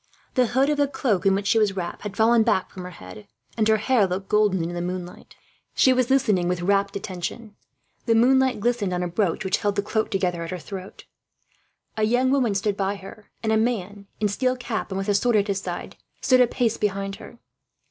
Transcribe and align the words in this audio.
The 0.33 0.47
hood 0.47 0.71
of 0.71 0.77
the 0.77 0.87
cloak 0.87 1.27
in 1.27 1.35
which 1.35 1.45
she 1.45 1.59
was 1.59 1.75
wrapped 1.75 2.01
had 2.01 2.17
fallen 2.17 2.41
back 2.41 2.71
from 2.71 2.85
her 2.85 2.89
head, 2.89 3.27
and 3.55 3.67
her 3.67 3.77
hair 3.77 4.07
looked 4.07 4.29
golden 4.29 4.63
in 4.63 4.73
the 4.73 4.81
moonlight. 4.81 5.35
She 5.75 5.93
was 5.93 6.09
listening 6.09 6.47
with 6.47 6.63
rapt 6.63 6.95
attention. 6.95 7.55
The 8.07 8.15
moonlight 8.15 8.59
glistened 8.61 8.93
on 8.93 9.03
a 9.03 9.07
brooch, 9.07 9.45
which 9.45 9.57
held 9.57 9.75
the 9.75 9.83
cloak 9.83 10.09
together 10.09 10.41
at 10.43 10.49
her 10.49 10.57
throat. 10.57 11.05
A 11.97 12.01
young 12.03 12.31
woman 12.31 12.55
stood 12.55 12.75
by 12.75 12.95
her; 12.95 13.29
and 13.43 13.51
a 13.51 13.57
man, 13.57 14.07
in 14.19 14.27
steel 14.27 14.55
cap 14.57 14.89
and 14.89 14.97
with 14.97 15.07
a 15.07 15.13
sword 15.13 15.35
at 15.35 15.47
his 15.47 15.61
side, 15.61 15.97
stood 16.19 16.41
a 16.41 16.47
pace 16.47 16.77
behind 16.77 17.17
her. 17.17 17.37